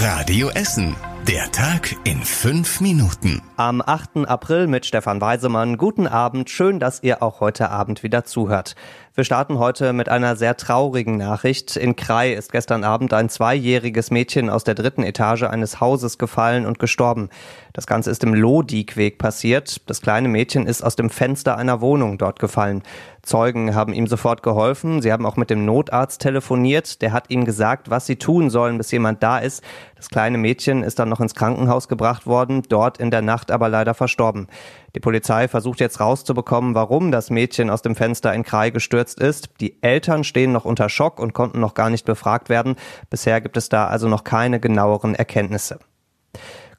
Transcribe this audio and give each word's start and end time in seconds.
Radio 0.00 0.48
Essen. 0.50 0.94
Der 1.26 1.50
Tag 1.52 1.96
in 2.04 2.22
fünf 2.22 2.80
Minuten. 2.80 3.42
Am 3.56 3.82
8. 3.84 4.28
April 4.28 4.66
mit 4.66 4.86
Stefan 4.86 5.20
Weisemann. 5.20 5.76
Guten 5.76 6.06
Abend. 6.06 6.48
Schön, 6.48 6.78
dass 6.78 7.02
ihr 7.02 7.22
auch 7.22 7.40
heute 7.40 7.70
Abend 7.70 8.02
wieder 8.02 8.24
zuhört. 8.24 8.76
Wir 9.18 9.24
starten 9.24 9.58
heute 9.58 9.92
mit 9.92 10.08
einer 10.08 10.36
sehr 10.36 10.56
traurigen 10.56 11.16
Nachricht. 11.16 11.76
In 11.76 11.96
Krai 11.96 12.34
ist 12.34 12.52
gestern 12.52 12.84
Abend 12.84 13.12
ein 13.12 13.28
zweijähriges 13.28 14.12
Mädchen 14.12 14.48
aus 14.48 14.62
der 14.62 14.76
dritten 14.76 15.02
Etage 15.02 15.42
eines 15.42 15.80
Hauses 15.80 16.18
gefallen 16.18 16.64
und 16.64 16.78
gestorben. 16.78 17.28
Das 17.72 17.88
Ganze 17.88 18.12
ist 18.12 18.22
im 18.22 18.32
Lohdikweg 18.32 19.18
passiert. 19.18 19.88
Das 19.90 20.02
kleine 20.02 20.28
Mädchen 20.28 20.68
ist 20.68 20.82
aus 20.82 20.94
dem 20.94 21.10
Fenster 21.10 21.56
einer 21.56 21.80
Wohnung 21.80 22.16
dort 22.16 22.38
gefallen. 22.38 22.84
Zeugen 23.22 23.74
haben 23.74 23.92
ihm 23.92 24.06
sofort 24.06 24.44
geholfen. 24.44 25.02
Sie 25.02 25.12
haben 25.12 25.26
auch 25.26 25.36
mit 25.36 25.50
dem 25.50 25.64
Notarzt 25.64 26.22
telefoniert. 26.22 27.02
Der 27.02 27.12
hat 27.12 27.28
ihnen 27.28 27.44
gesagt, 27.44 27.90
was 27.90 28.06
sie 28.06 28.16
tun 28.16 28.50
sollen, 28.50 28.78
bis 28.78 28.92
jemand 28.92 29.22
da 29.24 29.38
ist. 29.38 29.64
Das 29.98 30.08
kleine 30.10 30.38
Mädchen 30.38 30.84
ist 30.84 31.00
dann 31.00 31.08
noch 31.08 31.20
ins 31.20 31.34
Krankenhaus 31.34 31.88
gebracht 31.88 32.26
worden, 32.26 32.62
dort 32.68 32.98
in 32.98 33.10
der 33.10 33.20
Nacht 33.20 33.50
aber 33.50 33.68
leider 33.68 33.94
verstorben. 33.94 34.46
Die 34.94 35.00
Polizei 35.00 35.48
versucht 35.48 35.80
jetzt 35.80 36.00
rauszubekommen, 36.00 36.74
warum 36.74 37.10
das 37.10 37.30
Mädchen 37.30 37.68
aus 37.68 37.82
dem 37.82 37.96
Fenster 37.96 38.32
in 38.32 38.44
Krai 38.44 38.70
gestürzt 38.70 39.20
ist. 39.20 39.60
Die 39.60 39.82
Eltern 39.82 40.22
stehen 40.22 40.52
noch 40.52 40.64
unter 40.64 40.88
Schock 40.88 41.18
und 41.18 41.34
konnten 41.34 41.58
noch 41.58 41.74
gar 41.74 41.90
nicht 41.90 42.06
befragt 42.06 42.48
werden. 42.48 42.76
Bisher 43.10 43.40
gibt 43.40 43.56
es 43.56 43.68
da 43.68 43.88
also 43.88 44.08
noch 44.08 44.22
keine 44.22 44.60
genaueren 44.60 45.16
Erkenntnisse. 45.16 45.80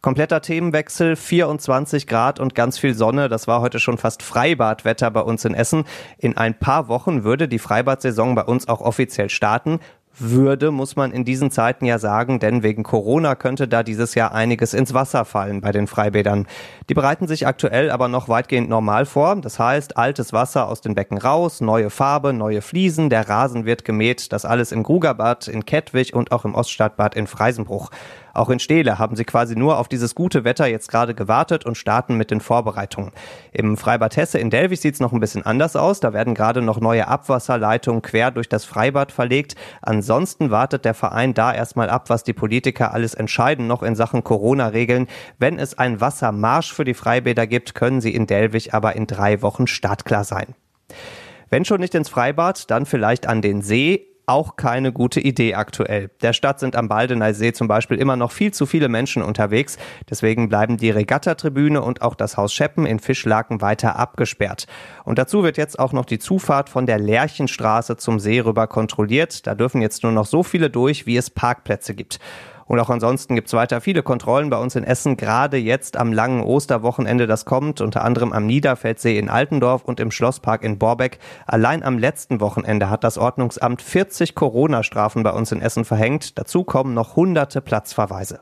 Kompletter 0.01 0.41
Themenwechsel, 0.41 1.17
24 1.17 2.07
Grad 2.07 2.39
und 2.39 2.55
ganz 2.55 2.79
viel 2.79 2.93
Sonne. 2.93 3.27
Das 3.27 3.47
war 3.47 3.59
heute 3.59 3.81
schon 3.81 3.97
fast 3.97 4.23
Freibadwetter 4.23 5.11
bei 5.11 5.19
uns 5.19 5.43
in 5.43 5.53
Essen. 5.53 5.83
In 6.17 6.37
ein 6.37 6.57
paar 6.57 6.87
Wochen 6.87 7.25
würde 7.25 7.49
die 7.49 7.59
Freibadsaison 7.59 8.33
bei 8.33 8.43
uns 8.43 8.69
auch 8.69 8.79
offiziell 8.79 9.29
starten 9.29 9.81
würde, 10.17 10.71
muss 10.71 10.95
man 10.95 11.11
in 11.11 11.23
diesen 11.23 11.51
Zeiten 11.51 11.85
ja 11.85 11.99
sagen, 11.99 12.39
denn 12.39 12.63
wegen 12.63 12.83
Corona 12.83 13.35
könnte 13.35 13.67
da 13.67 13.83
dieses 13.83 14.15
Jahr 14.15 14.33
einiges 14.33 14.73
ins 14.73 14.93
Wasser 14.93 15.25
fallen 15.25 15.61
bei 15.61 15.71
den 15.71 15.87
Freibädern. 15.87 16.47
Die 16.89 16.93
bereiten 16.93 17.27
sich 17.27 17.47
aktuell 17.47 17.89
aber 17.91 18.07
noch 18.07 18.27
weitgehend 18.27 18.69
normal 18.69 19.05
vor. 19.05 19.35
Das 19.37 19.59
heißt, 19.59 19.97
altes 19.97 20.33
Wasser 20.33 20.67
aus 20.67 20.81
den 20.81 20.95
Becken 20.95 21.17
raus, 21.17 21.61
neue 21.61 21.89
Farbe, 21.89 22.33
neue 22.33 22.61
Fliesen, 22.61 23.09
der 23.09 23.29
Rasen 23.29 23.65
wird 23.65 23.85
gemäht, 23.85 24.31
das 24.33 24.45
alles 24.45 24.71
im 24.71 24.83
Grugerbad, 24.83 25.47
in 25.47 25.65
Kettwig 25.65 26.13
und 26.13 26.31
auch 26.31 26.45
im 26.45 26.55
Oststadtbad 26.55 27.15
in 27.15 27.27
Freisenbruch. 27.27 27.89
Auch 28.33 28.49
in 28.49 28.59
Steele 28.59 28.99
haben 28.99 29.15
sie 29.15 29.25
quasi 29.25 29.55
nur 29.55 29.77
auf 29.77 29.87
dieses 29.87 30.15
gute 30.15 30.43
Wetter 30.43 30.67
jetzt 30.67 30.89
gerade 30.89 31.13
gewartet 31.13 31.65
und 31.65 31.77
starten 31.77 32.15
mit 32.15 32.31
den 32.31 32.41
Vorbereitungen. 32.41 33.11
Im 33.51 33.77
Freibad 33.77 34.17
Hesse 34.17 34.39
in 34.39 34.49
Delwig 34.49 34.79
sieht 34.79 34.95
es 34.95 34.99
noch 34.99 35.13
ein 35.13 35.19
bisschen 35.19 35.45
anders 35.45 35.75
aus. 35.75 35.99
Da 35.99 36.13
werden 36.13 36.35
gerade 36.35 36.61
noch 36.61 36.79
neue 36.79 37.07
Abwasserleitungen 37.07 38.01
quer 38.01 38.31
durch 38.31 38.49
das 38.49 38.65
Freibad 38.65 39.11
verlegt. 39.11 39.55
Ansonsten 39.81 40.51
wartet 40.51 40.85
der 40.85 40.93
Verein 40.93 41.33
da 41.33 41.53
erstmal 41.53 41.89
ab, 41.89 42.09
was 42.09 42.23
die 42.23 42.33
Politiker 42.33 42.93
alles 42.93 43.13
entscheiden 43.13 43.67
noch 43.67 43.83
in 43.83 43.95
Sachen 43.95 44.23
Corona-Regeln. 44.23 45.07
Wenn 45.37 45.59
es 45.59 45.77
einen 45.77 46.01
Wassermarsch 46.01 46.73
für 46.73 46.85
die 46.85 46.93
Freibäder 46.93 47.47
gibt, 47.47 47.75
können 47.75 48.01
sie 48.01 48.13
in 48.13 48.27
Delwig 48.27 48.73
aber 48.73 48.95
in 48.95 49.07
drei 49.07 49.41
Wochen 49.41 49.67
startklar 49.67 50.23
sein. 50.23 50.55
Wenn 51.49 51.65
schon 51.65 51.81
nicht 51.81 51.95
ins 51.95 52.09
Freibad, 52.09 52.69
dann 52.69 52.85
vielleicht 52.85 53.27
an 53.27 53.41
den 53.41 53.61
See 53.61 54.08
auch 54.29 54.55
keine 54.55 54.93
gute 54.93 55.19
Idee 55.19 55.55
aktuell. 55.55 56.11
Der 56.21 56.33
Stadt 56.33 56.59
sind 56.59 56.75
am 56.75 56.87
Baldener 56.87 57.33
See 57.33 57.51
zum 57.51 57.67
Beispiel 57.67 57.97
immer 57.97 58.15
noch 58.15 58.31
viel 58.31 58.53
zu 58.53 58.65
viele 58.65 58.87
Menschen 58.87 59.23
unterwegs. 59.23 59.77
Deswegen 60.09 60.49
bleiben 60.49 60.77
die 60.77 60.91
Regattatribüne 60.91 61.81
und 61.81 62.03
auch 62.03 62.13
das 62.13 62.37
Haus 62.37 62.53
Scheppen 62.53 62.85
in 62.85 62.99
Fischlaken 62.99 63.61
weiter 63.61 63.97
abgesperrt. 63.97 64.67
Und 65.03 65.17
dazu 65.17 65.43
wird 65.43 65.57
jetzt 65.57 65.79
auch 65.79 65.93
noch 65.93 66.05
die 66.05 66.19
Zufahrt 66.19 66.69
von 66.69 66.85
der 66.85 66.99
Lerchenstraße 66.99 67.97
zum 67.97 68.19
See 68.19 68.39
rüber 68.39 68.67
kontrolliert. 68.67 69.47
Da 69.47 69.55
dürfen 69.55 69.81
jetzt 69.81 70.03
nur 70.03 70.11
noch 70.11 70.27
so 70.27 70.43
viele 70.43 70.69
durch, 70.69 71.07
wie 71.07 71.17
es 71.17 71.31
Parkplätze 71.31 71.95
gibt. 71.95 72.19
Und 72.69 72.79
auch 72.79 72.91
ansonsten 72.91 73.33
gibt 73.33 73.47
es 73.47 73.53
weiter 73.55 73.81
viele 73.81 74.03
Kontrollen 74.03 74.51
bei 74.51 74.57
uns 74.57 74.75
in 74.75 74.83
Essen, 74.83 75.17
gerade 75.17 75.57
jetzt 75.57 75.97
am 75.97 76.13
langen 76.13 76.43
Osterwochenende, 76.43 77.25
das 77.25 77.45
kommt, 77.45 77.81
unter 77.81 78.05
anderem 78.05 78.31
am 78.31 78.45
Niederfeldsee 78.45 79.17
in 79.17 79.27
Altendorf 79.27 79.83
und 79.85 79.99
im 79.99 80.11
Schlosspark 80.11 80.63
in 80.63 80.77
Borbeck. 80.77 81.17
Allein 81.47 81.81
am 81.81 81.97
letzten 81.97 82.39
Wochenende 82.41 82.91
hat 82.91 83.03
das 83.03 83.17
Ordnungsamt 83.17 83.81
40 83.81 84.35
Corona-Strafen 84.35 85.23
bei 85.23 85.31
uns 85.31 85.51
in 85.51 85.63
Essen 85.63 85.83
verhängt. 85.83 86.37
Dazu 86.37 86.63
kommen 86.63 86.93
noch 86.93 87.15
hunderte 87.15 87.59
Platzverweise. 87.59 88.41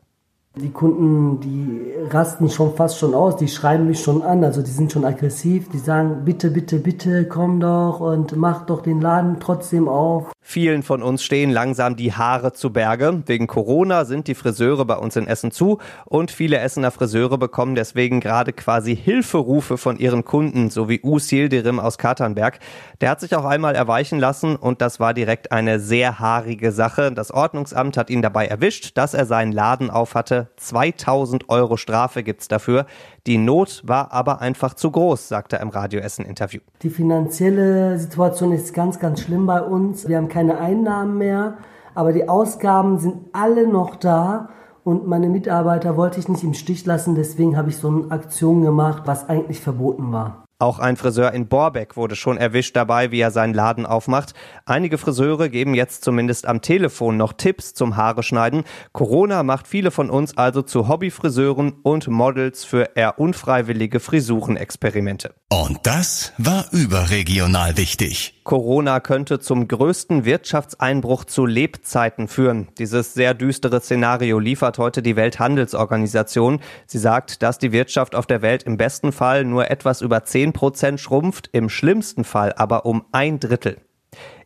Die 0.57 0.72
Kunden, 0.72 1.40
die 1.40 1.94
rasten 2.09 2.50
schon 2.50 2.75
fast 2.75 2.97
schon 2.97 3.13
aus, 3.13 3.38
die 3.38 3.47
schreiben 3.47 3.88
mich 3.88 4.01
schon 4.01 4.24
an, 4.24 4.44
also 4.44 4.62
die 4.62 4.72
sind 4.72 4.91
schon 4.91 5.06
aggressiv, 5.06 5.69
die 5.69 5.78
sagen, 5.78 6.25
bitte, 6.25 6.51
bitte, 6.51 6.80
bitte, 6.80 7.30
komm 7.30 7.62
doch 7.62 8.01
und 8.01 8.35
mach 8.35 8.66
doch 8.66 8.81
den 8.81 9.00
Laden 9.00 9.38
trotzdem 9.40 9.88
auf. 9.88 10.34
Vielen 10.50 10.81
von 10.81 11.03
uns 11.03 11.25
stehen 11.25 11.52
langsam 11.52 11.97
die 11.97 12.13
Haare 12.13 12.53
zu 12.53 12.72
Berge. 12.72 13.22
Wegen 13.25 13.47
Corona 13.47 14.06
sind 14.06 14.30
die 14.30 14.34
Friseure 14.34 14.85
bei 14.85 14.96
uns 14.96 15.18
in 15.18 15.28
Essen 15.28 15.52
zu 15.52 15.80
und 16.06 16.31
viele 16.31 16.59
Essener 16.59 16.91
Friseure 16.91 17.38
bekommen 17.38 17.75
deswegen 17.75 18.22
gerade 18.22 18.53
quasi 18.53 18.96
Hilferufe 18.96 19.78
von 19.78 19.97
ihren 19.97 20.24
Kunden, 20.24 20.69
so 20.69 20.88
wie 20.88 21.02
Usil 21.03 21.50
Derim 21.50 21.81
aus 21.81 21.97
Katernberg. 21.97 22.59
Der 23.02 23.09
hat 23.09 23.19
sich 23.19 23.36
auch 23.36 23.44
einmal 23.44 23.75
erweichen 23.75 24.19
lassen 24.19 24.56
und 24.56 24.81
das 24.81 25.02
war 25.02 25.13
direkt 25.13 25.52
eine 25.52 25.81
sehr 25.81 26.18
haarige 26.18 26.72
Sache. 26.72 27.12
Das 27.12 27.31
Ordnungsamt 27.31 27.97
hat 27.97 28.09
ihn 28.09 28.22
dabei 28.22 28.47
erwischt, 28.47 28.97
dass 28.97 29.13
er 29.13 29.25
seinen 29.25 29.52
Laden 29.52 29.90
auf 29.90 30.16
hatte. 30.16 30.47
2000 30.56 31.50
Euro 31.50 31.75
Strafe 31.75 32.24
gibt's 32.24 32.47
dafür. 32.47 32.86
Die 33.28 33.38
Not 33.38 33.81
war 33.86 34.13
aber 34.13 34.40
einfach 34.40 34.74
zu 34.74 34.90
groß, 34.90 35.28
sagte 35.28 35.57
er 35.57 35.62
im 35.62 35.68
Radio 35.68 36.00
Essen 36.00 36.24
Interview. 36.24 36.62
Die 36.81 36.90
finanzielle 36.90 38.00
Situation 38.00 38.53
ist 38.53 38.74
ganz, 38.74 39.00
ganz 39.00 39.19
schlimm 39.19 39.46
bei 39.46 39.62
uns. 39.62 40.07
Wir 40.07 40.16
haben 40.16 40.30
keine 40.38 40.59
Einnahmen 40.59 41.18
mehr, 41.18 41.58
aber 41.96 42.14
die 42.14 42.30
Ausgaben 42.30 43.00
sind 43.00 43.16
alle 43.34 43.68
noch 43.68 43.96
da. 43.96 44.50
Und 44.84 45.08
meine 45.08 45.30
Mitarbeiter 45.30 45.98
wollte 45.98 46.20
ich 46.20 46.30
nicht 46.30 46.44
im 46.44 46.53
Stich 46.53 46.86
lassen, 46.86 47.16
deswegen 47.16 47.58
habe 47.58 47.70
ich 47.70 47.78
so 47.78 47.88
eine 47.88 48.12
Aktion 48.12 48.62
gemacht, 48.62 49.02
was 49.06 49.28
eigentlich 49.30 49.62
verboten 49.62 50.12
war. 50.12 50.44
Auch 50.59 50.78
ein 50.78 50.96
Friseur 50.96 51.34
in 51.34 51.48
Borbeck 51.48 51.98
wurde 51.98 52.16
schon 52.16 52.38
erwischt 52.38 52.75
dabei, 52.75 53.12
wie 53.12 53.20
er 53.20 53.31
seinen 53.31 53.56
Laden 53.56 53.86
aufmacht. 53.88 54.34
Einige 54.66 55.00
Friseure 55.00 55.50
geben 55.50 55.74
jetzt 55.74 56.03
zumindest 56.03 56.48
am 56.48 56.62
Telefon 56.62 57.18
noch 57.18 57.34
Tipps 57.34 57.74
zum 57.74 57.96
Haare 57.96 58.22
schneiden. 58.22 58.64
Corona 58.92 59.42
macht 59.42 59.68
viele 59.68 59.90
von 59.90 60.12
uns 60.12 60.38
also 60.38 60.62
zu 60.62 60.88
Hobbyfriseuren 60.88 61.74
und 61.81 62.08
Models 62.08 62.64
für 62.64 62.92
eher 62.96 63.19
unfreiwillige 63.19 64.00
Frisurenexperimente. 64.00 65.34
Und 65.50 65.80
das 65.84 66.34
war 66.38 66.66
überregional 66.72 67.78
wichtig. 67.78 68.37
Corona 68.47 69.02
könnte 69.02 69.40
zum 69.40 69.68
größten 69.68 70.24
Wirtschaftseinbruch 70.24 71.25
zu 71.25 71.46
Lebzeiten 71.46 72.30
führen. 72.30 72.69
Dieses 72.78 73.13
sehr 73.13 73.34
düstere 73.34 73.81
Szenario 73.81 74.40
liefert 74.40 74.78
heute 74.78 75.02
die 75.02 75.18
Welthandelsorganisation. 75.18 76.62
Sie 76.86 76.97
sagt, 76.97 77.44
dass 77.44 77.57
die 77.57 77.74
Wirtschaft 77.74 78.16
auf 78.16 78.25
der 78.25 78.41
Welt 78.41 78.63
im 78.63 78.78
besten 78.78 79.12
Fall 79.12 79.44
nur 79.44 79.69
etwas 79.69 80.02
über 80.02 80.24
10 80.24 80.53
Prozent 80.53 81.02
schrumpft, 81.02 81.50
im 81.52 81.68
schlimmsten 81.68 82.24
Fall 82.24 82.53
aber 82.53 82.86
um 82.86 83.03
ein 83.12 83.41
Drittel. 83.41 83.81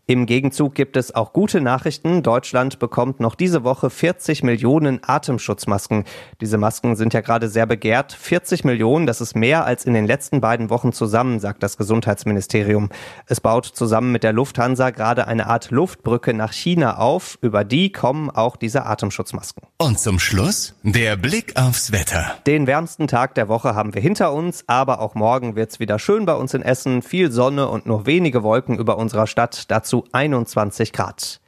Im 0.07 0.25
Gegenzug 0.25 0.73
gibt 0.73 0.97
es 0.97 1.13
auch 1.13 1.31
gute 1.31 1.62
Nachrichten. 1.62 2.23
Deutschland 2.23 2.79
bekommt 2.79 3.19
noch 3.19 3.35
diese 3.35 3.63
Woche 3.63 3.89
40 3.89 4.44
Millionen 4.44 5.00
Atemschutzmasken. 5.03 6.06
Diese 6.41 6.57
Masken 6.57 6.95
sind 6.95 7.13
ja 7.13 7.22
gerade 7.22 7.47
sehr 7.47 7.67
begehrt. 7.67 8.11
40 8.11 8.66
Millionen, 8.66 9.06
das 9.06 9.22
ist 9.22 9.35
mehr 9.35 9.63
als 9.63 9.85
in 9.85 9.94
den 9.94 10.07
letzten 10.07 10.41
beiden 10.41 10.69
Wochen 10.72 10.91
zusammen, 10.91 11.40
sagt 11.40 11.61
das 11.63 11.78
Gesundheitsministerium. 11.78 12.90
Es 13.28 13.40
baut 13.40 13.66
zusammen 13.66 14.11
mit 14.11 14.23
der 14.23 14.34
Lufthansa 14.34 14.90
gerade 14.90 15.28
eine 15.28 15.47
Art 15.47 15.69
Luftbrücke 15.69 16.34
nach 16.34 16.51
China 16.51 16.97
auf. 16.97 17.38
Über 17.41 17.63
die 17.63 17.91
kommen 17.91 18.31
auch 18.31 18.57
diese 18.57 18.85
Atemschutzmasken. 18.88 19.63
Und 19.78 20.00
zum 20.00 20.19
Schluss 20.19 20.73
der 20.84 21.16
Blick 21.16 21.56
aufs 21.56 21.91
Wetter. 21.91 22.38
Den 22.47 22.67
wärmsten 22.67 23.07
Tag 23.07 23.35
der 23.35 23.47
Woche 23.47 23.75
haben 23.75 23.94
wir 23.94 24.01
hinter 24.01 24.34
uns, 24.34 24.63
aber 24.67 25.00
auch 25.00 25.16
morgen 25.16 25.56
wird's 25.56 25.79
wieder 25.79 26.00
schön 26.00 26.25
bei 26.25 26.34
uns 26.34 26.53
in 26.53 26.63
Essen. 26.63 27.01
Viel 27.01 27.31
Sonne 27.31 27.69
und 27.69 27.85
nur 27.85 28.06
wenige 28.06 28.44
Wolken 28.44 28.78
über 28.78 28.97
unserer 28.97 29.28
Stadt. 29.28 29.72
Dazu 29.72 30.00
21 30.12 30.94
Grad. 30.94 31.41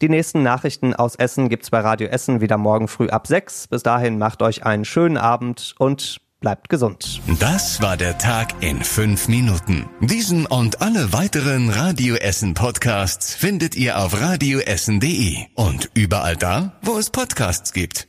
Die 0.00 0.08
nächsten 0.08 0.42
Nachrichten 0.42 0.94
aus 0.94 1.16
Essen 1.16 1.48
gibt's 1.48 1.70
bei 1.70 1.80
Radio 1.80 2.08
Essen 2.08 2.40
wieder 2.40 2.56
morgen 2.56 2.86
früh 2.86 3.08
ab 3.08 3.26
6. 3.26 3.68
Bis 3.68 3.82
dahin 3.82 4.18
macht 4.18 4.42
euch 4.42 4.64
einen 4.64 4.84
schönen 4.84 5.16
Abend 5.16 5.74
und 5.78 6.20
bleibt 6.40 6.68
gesund. 6.68 7.20
Das 7.40 7.82
war 7.82 7.96
der 7.96 8.16
Tag 8.18 8.62
in 8.62 8.82
fünf 8.82 9.28
Minuten. 9.28 9.88
Diesen 10.00 10.46
und 10.46 10.80
alle 10.82 11.12
weiteren 11.12 11.70
Radio 11.70 12.14
Essen 12.14 12.54
Podcasts 12.54 13.34
findet 13.34 13.74
ihr 13.74 13.98
auf 13.98 14.20
radioessen.de 14.20 15.46
und 15.54 15.90
überall 15.94 16.36
da, 16.36 16.78
wo 16.82 16.96
es 16.96 17.10
Podcasts 17.10 17.72
gibt. 17.72 18.06